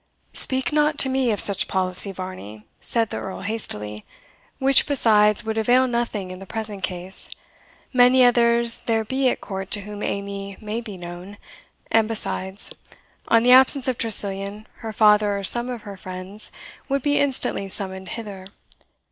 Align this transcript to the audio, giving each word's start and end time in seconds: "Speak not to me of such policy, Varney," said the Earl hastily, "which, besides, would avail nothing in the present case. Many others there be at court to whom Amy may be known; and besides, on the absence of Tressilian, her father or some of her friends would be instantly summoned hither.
"Speak 0.33 0.73
not 0.73 0.97
to 0.97 1.09
me 1.09 1.29
of 1.31 1.39
such 1.39 1.67
policy, 1.67 2.11
Varney," 2.11 2.65
said 2.79 3.11
the 3.11 3.17
Earl 3.17 3.41
hastily, 3.41 4.03
"which, 4.57 4.87
besides, 4.87 5.43
would 5.43 5.59
avail 5.59 5.85
nothing 5.87 6.31
in 6.31 6.39
the 6.39 6.47
present 6.47 6.81
case. 6.81 7.29
Many 7.93 8.25
others 8.25 8.79
there 8.79 9.05
be 9.05 9.29
at 9.29 9.41
court 9.41 9.69
to 9.69 9.81
whom 9.81 10.01
Amy 10.01 10.57
may 10.59 10.81
be 10.81 10.97
known; 10.97 11.37
and 11.91 12.07
besides, 12.07 12.71
on 13.27 13.43
the 13.43 13.51
absence 13.51 13.87
of 13.87 13.99
Tressilian, 13.99 14.65
her 14.77 14.91
father 14.91 15.37
or 15.37 15.43
some 15.43 15.69
of 15.69 15.83
her 15.83 15.97
friends 15.97 16.51
would 16.89 17.03
be 17.03 17.19
instantly 17.19 17.69
summoned 17.69 18.09
hither. 18.09 18.47